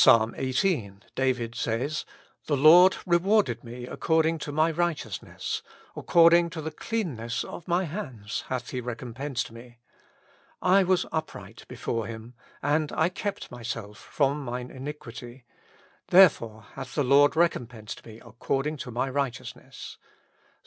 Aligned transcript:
xviii. 0.03 0.91
David 1.13 1.53
says: 1.53 2.05
"The 2.47 2.57
Lord 2.57 2.95
rewarded 3.05 3.63
me 3.63 3.85
according 3.85 4.39
to 4.39 4.51
my 4.51 4.71
righteousness; 4.71 5.61
according 5.95 6.49
to 6.49 6.61
the 6.63 6.71
cleanness 6.71 7.43
of 7.43 7.67
my 7.67 7.83
hands 7.83 8.43
hath 8.47 8.71
He 8.71 8.81
recompensed 8.81 9.51
me.... 9.51 9.77
I 10.59 10.81
was 10.81 11.05
upright 11.11 11.65
before 11.67 12.07
Him, 12.07 12.33
and 12.63 12.91
I 12.93 13.09
kept 13.09 13.51
myself 13.51 13.99
from 13.99 14.43
mine 14.43 14.71
iniquity: 14.71 15.45
therefore 16.07 16.65
hath 16.73 16.95
the 16.95 17.03
Lord 17.03 17.33
recom 17.33 17.67
pensed 17.69 18.03
me 18.03 18.19
according 18.25 18.77
to 18.77 18.89
my 18.89 19.07
righteousness." 19.07 19.99
(Ps. 20.01 20.07